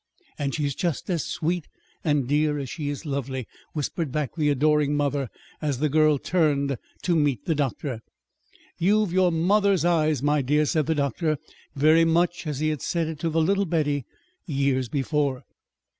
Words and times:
"And 0.39 0.55
she's 0.55 0.73
just 0.73 1.11
as 1.11 1.23
sweet 1.23 1.67
and 2.03 2.27
dear 2.27 2.57
as 2.57 2.71
she 2.71 2.89
is 2.89 3.05
lovely," 3.05 3.47
whispered 3.73 4.11
back 4.11 4.33
the 4.33 4.49
adoring 4.49 4.95
mother, 4.97 5.29
as 5.61 5.77
the 5.77 5.89
girl 5.89 6.17
turned 6.17 6.75
to 7.03 7.15
meet 7.15 7.45
the 7.45 7.53
doctor. 7.53 8.01
"You've 8.79 9.13
your 9.13 9.31
mother's 9.31 9.85
eyes, 9.85 10.23
my 10.23 10.41
dear," 10.41 10.65
said 10.65 10.87
the 10.87 10.95
doctor, 10.95 11.37
very 11.75 12.03
much 12.03 12.47
as 12.47 12.61
he 12.61 12.69
had 12.69 12.81
said 12.81 13.09
it 13.09 13.19
to 13.19 13.29
the 13.29 13.43
little 13.43 13.65
Betty 13.65 14.05
years 14.47 14.89
before. 14.89 15.43